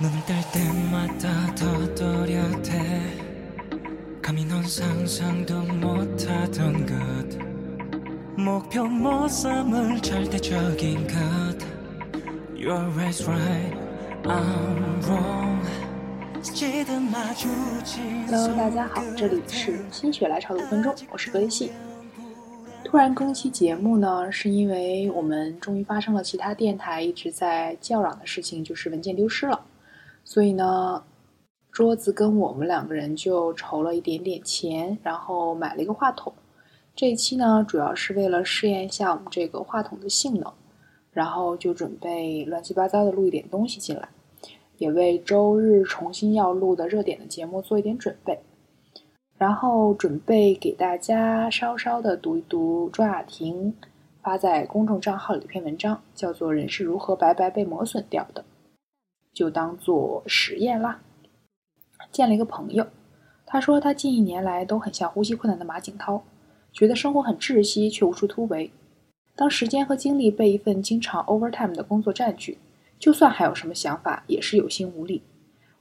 [0.00, 3.02] 눈뜰 때마다 더 또렷해
[4.22, 7.38] 감히 넌 상상도 못하던 것
[8.36, 11.66] 목표 못 삼을 절대적인 것
[12.54, 13.74] You're always right
[14.24, 15.60] I'm wrong
[16.42, 21.70] 지든 마주친 Hello，大家好，这里是心血来潮的五分钟，我是格雷西。
[22.82, 29.60] 突然更期节目呢，是因为我们终于发生了其他电台一直在叫嚷的事情，就是文件丢失了。
[30.25, 31.03] 所以呢，
[31.71, 36.33] 桌子跟我们两个人就筹了一点点钱，然后买了一个话筒。
[36.95, 40.51] 这一期呢，主要是为了试验一下我们这个话筒的性能，
[41.11, 44.09] 然后就准备乱七八糟的录一点东西进来，
[44.77, 48.39] 也为周日重新要录的热点的节目做一点准备。
[49.37, 53.75] 然后准备给大家稍稍的读一读庄雅婷
[54.23, 58.41] 发在公众账号里的一篇文章，叫做《人是如何白白被磨损掉的》。
[59.35, 61.01] 就当做实验啦。
[62.11, 62.87] 见了一个朋友，
[63.45, 66.23] 他说他近一年来都很像呼吸困难的马景涛，
[66.71, 68.71] 觉得生活很窒息却无处突围。
[69.35, 72.57] 当时间和精力被一份经常 overtime 的工作占据，
[72.97, 75.21] 就算还有什么想法，也是有心无力。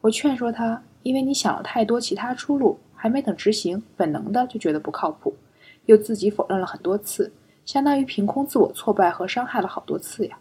[0.00, 5.36] 我劝说他，因为你想了太多其他出路，还没等执行，本能的就觉得不靠谱，
[5.84, 7.30] 又自己否认了很多次，
[7.66, 10.38] 相当于凭空自我挫败和伤害了好多次呀。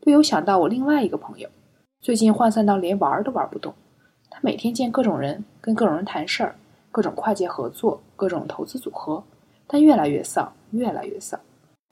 [0.00, 1.48] 不由想到我另外一个朋友。
[2.04, 3.72] 最近涣散到连玩都玩不动，
[4.28, 6.54] 他每天见各种人，跟各种人谈事儿，
[6.92, 9.24] 各种跨界合作，各种投资组合，
[9.66, 11.40] 但越来越丧，越来越丧。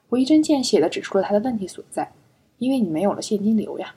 [0.09, 2.11] 我一针见血地指出了他的问题所在，
[2.59, 3.95] 因为你没有了现金流呀，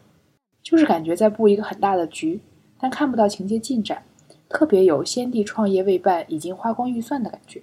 [0.62, 2.40] 就是感觉在布一个很大的局，
[2.80, 4.02] 但看不到情节进展，
[4.48, 7.62] 特别有先帝创业未半，已经花光预算的感觉。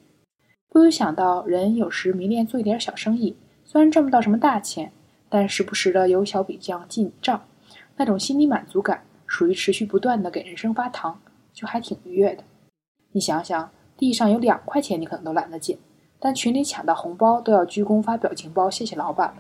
[0.70, 4.92] 不由想到，人有时迷恋做一点小生意，虽然挣不到什么大钱，
[5.28, 7.42] 但时不时的有小笔账进账。
[7.96, 11.20] 那种心理满足感，属于持续不断的给人生发糖，
[11.54, 12.44] 就还挺愉悦的。
[13.12, 15.78] 你想想，地上有两块钱，你可能都懒得捡，
[16.20, 19.36] 但群里抢到红包都要鞠躬发表情包，谢谢老板了。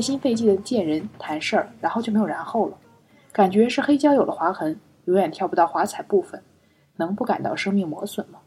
[0.00, 2.78] 费心费劲的见人谈事儿，然后就没有然后了。
[3.32, 6.42] 感觉是黑胶有了划痕，永远跳不到华彩部分，
[6.96, 8.38] 能不感到生命磨损吗？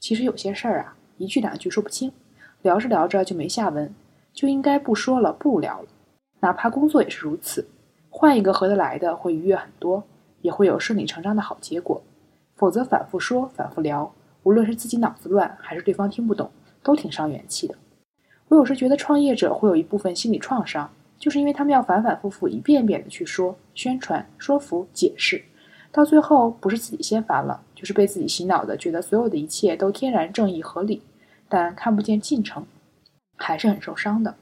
[0.00, 2.12] 其实有些事儿啊，一句两句说不清，
[2.60, 3.94] 聊着聊着就没下文，
[4.34, 5.88] 就应该不说了，不聊了。
[6.40, 7.66] 哪怕工作也是如此，
[8.10, 10.04] 换一个合得来的会愉悦很多，
[10.42, 12.02] 也会有顺理成章的好结果。
[12.54, 16.50] 否则反复说，反复聊，无论是自己脑子乱，还是对方听不懂，
[16.82, 17.74] 都挺伤元气的。
[18.52, 20.86] 我有时觉得创业者会有一部分心理创伤，
[21.18, 25.42] 就是因为他们要反反复复、一遍遍的去说、宣传、说服、解释，
[25.90, 31.00] 到最后不是自己先烦了，就是被自己洗脑的，觉得所有的一切都天然正义合理，
[31.48, 32.62] 但看不见进程，
[33.38, 34.34] 还是很受伤的。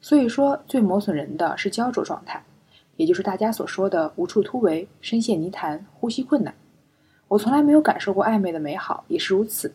[0.00, 2.42] 所以说，最磨损人的是焦灼状态，
[2.96, 6.52] 也就是大家所说的无处突围、深陷泥潭、呼吸困难。
[7.28, 9.72] 我从来没有感受过暧昧的美好，也是如此。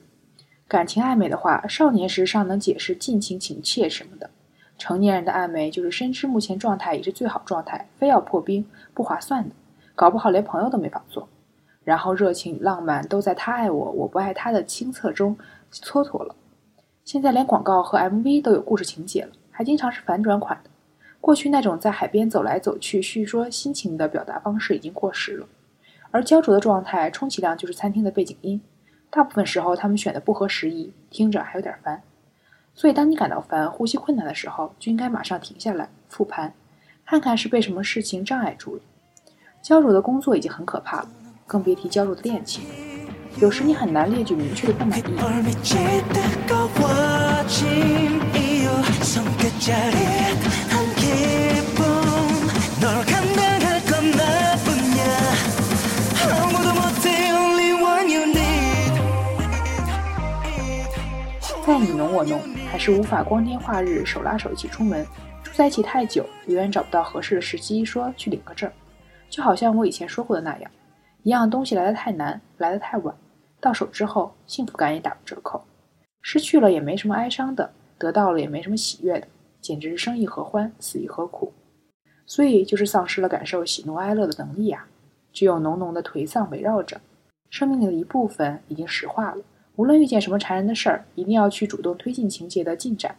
[0.70, 4.30] 感情暧昧的话，少年时尚能解释尽情情切什么的；
[4.78, 8.64] 成年人的暧昧就是深知目前状态已是最好状态，非要破冰
[8.94, 9.56] 不划算的，
[9.96, 11.28] 搞不好连朋友都没法做。
[11.84, 15.36] 然后热情与浪漫都在他爱我，我不爱他的清澈中
[15.74, 16.36] 蹉跎了。
[17.04, 20.70] 现在连广告和 MV 都有故事情节了，还经常是反转款的。
[21.20, 25.48] 过去那种在海边走来走去叙说心情的表达方式已经过时了，
[26.12, 28.62] 而焦灼的状态充其量就是餐厅的背景音。
[29.12, 32.02] 大部分时候，他们选的不合时宜，听着还有点烦。
[32.76, 36.54] 所以，当你感到烦、呼吸困难的时候，就应该马上停下来复盘，
[37.06, 38.82] 看看是被什么事情障碍住了。
[39.62, 41.10] 焦灼的工作已经很可怕了，
[41.46, 42.64] 更别提焦灼的恋情。
[43.42, 45.04] 有时你很难列举明确的不满意。
[62.72, 65.04] 还是无法光天化日手拉手一起出门。
[65.44, 68.72] 住在一起太久，永远找不到合适的时机说去领个证。
[69.28, 70.70] 就好像我以前说过的那样，
[71.24, 73.16] 一样东西来得太难，来得太晚，
[73.60, 75.64] 到手之后幸福感也打了折扣。
[76.22, 79.28] 失去了也没什么哀伤的，得到了也没什么喜悦的，
[79.60, 81.52] 简直是生亦何欢，死亦何苦。
[82.28, 84.86] 所以就是丧失了感受喜怒哀乐的能力啊！
[85.34, 87.02] 只有浓浓的颓丧围绕着，
[87.50, 89.44] 生命里的一部分已经石化了。
[89.80, 93.16] 无论遇见什么缠人的事儿，一定要去主动推进情节的进展，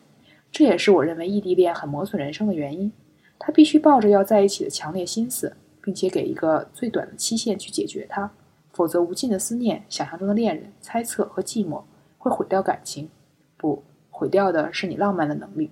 [0.52, 2.92] 这也是我认为异地恋很磨损人生的原因。
[3.38, 8.30] 他必须抱着要在一起的强烈心思，并且给一个最短的期限去解决它，
[8.74, 11.82] 否则无尽的思念、想象中的恋人、猜测和寂寞
[12.18, 13.08] 会毁掉感情。
[13.56, 15.70] 不，毁掉的是你浪漫的能力。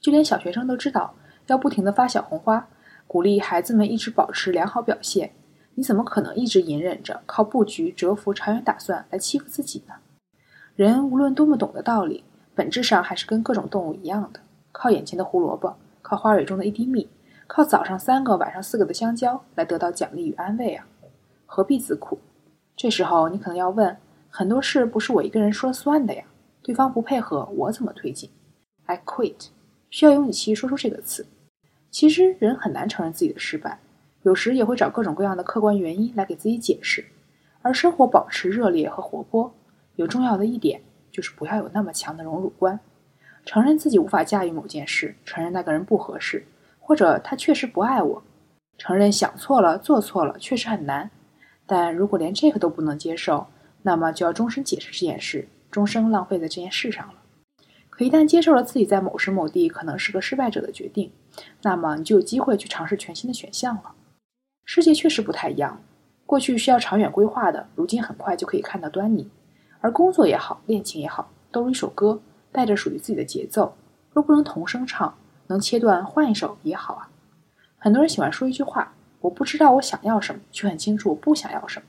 [0.00, 1.12] 就连小学生都知道
[1.48, 2.68] 要不停的发小红花，
[3.08, 5.32] 鼓励孩子们一直保持良好表现。
[5.74, 9.94] 你怎么可能一直隐忍着，靠布局、蛰伏、长远打算来欺负自己呢？
[10.74, 12.24] 人无论多么懂得道理，
[12.54, 14.40] 本质上还是跟各种动物一样的，
[14.70, 17.08] 靠眼前的胡萝卜，靠花蕊中的一滴蜜，
[17.46, 20.86] 靠早上三个、晚上四个的香蕉来得到奖励与安慰啊！
[21.46, 22.18] 何必自苦？
[22.76, 23.96] 这时候你可能要问：
[24.28, 26.24] 很多事不是我一个人说了算的呀，
[26.62, 28.30] 对方不配合，我怎么推进
[28.86, 29.48] ？I quit，
[29.90, 31.26] 需要勇气说出这个词。
[31.90, 33.78] 其实人很难承认自己的失败。
[34.22, 37.04] 有时也会找各种各样的客观原因来给自己解释，
[37.60, 39.52] 而生活保持热烈和活泼，
[39.96, 40.80] 有重要的一点
[41.10, 42.78] 就是不要有那么强的荣辱观。
[43.44, 46.46] 承认自己无法驾驭某件事，承认那个人不合适，
[46.78, 48.22] 或者他确实不爱我，
[48.78, 51.10] 承认想错了、做错了确实很难。
[51.66, 53.48] 但如果连这个都不能接受，
[53.82, 57.14] 那么就要终身解释这件事，终生浪费在这件事上了。
[57.90, 61.10] 可一旦接受了自己在某时某地可能是个失败者的决定，
[61.62, 63.92] 那么你就有机会去尝试全新的选项了。
[64.64, 65.80] 世界确实不太一样，
[66.24, 69.28] 过去需要长远规划的，如今很快就可以看到端倪。
[69.80, 72.20] 而工作也好，恋情也好，都如一首歌，
[72.52, 73.74] 带着属于自己的节奏。
[74.12, 75.14] 若不能同声唱，
[75.48, 77.08] 能切断换一首也好啊。
[77.78, 81.86] 很多人喜欢说一句话：“我不知道我想要什么，却很清楚我不想要什么。”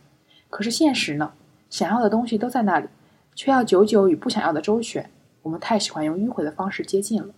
[0.49, 1.31] 可是现实呢？
[1.69, 2.87] 想要的东西都在那里，
[3.35, 5.09] 却要久久与不想要的周旋。
[5.43, 7.33] 我们太喜欢用迂回的方式接近了，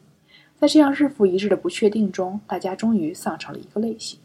[0.55, 4.19] 在这样日复一日的不确定中，大家终于丧成了一个类型。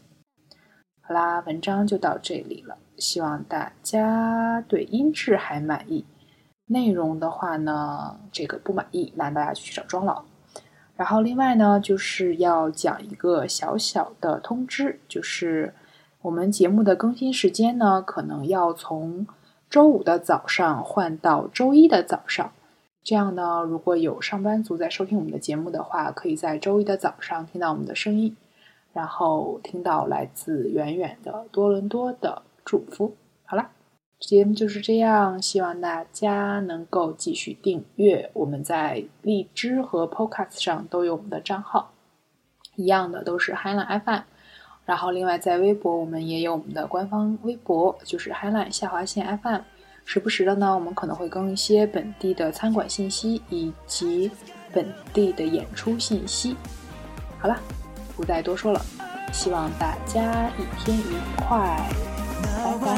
[1.11, 2.77] 好啦，文章就到这里了。
[2.97, 6.05] 希望大家对音质还满意，
[6.67, 10.23] 内容的话呢，这个不满意，那大家去找庄老。
[10.95, 15.73] 然后另外呢，就是要讲一个小小的通知，就是
[16.21, 19.27] 我们节目的更新时间呢，可能要从
[19.69, 22.53] 周五的早上换到周一的早上。
[23.03, 28.37] 这样呢，如果有上班族在收听我们的节目的话，可以在周一的早上听到我们的声音。
[28.93, 33.15] 然后听到来自远远的多伦多的祝福。
[33.45, 33.69] 好了，
[34.19, 38.29] 节目就是这样，希望大家能够继续订阅。
[38.33, 41.93] 我们在荔枝和 Podcast 上都有我们的账号，
[42.75, 44.21] 一样的都是 Highline FM。
[44.85, 49.61] 然后另外在微博，我们也有我们的官方微博，就是 Highline 下划线 FM。
[50.03, 54.29] 时不时的呢，我们可能会更一些本地的餐馆信息以及
[54.73, 56.55] 本地的演出信息。
[57.39, 57.57] 好了。
[58.20, 58.80] 不再多说了，
[59.32, 61.80] 希望大家一天愉快，
[62.42, 62.50] 拜
[62.84, 62.96] 拜。